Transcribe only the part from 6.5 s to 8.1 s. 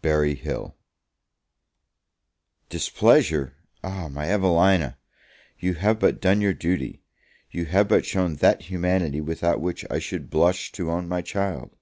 duty; you have but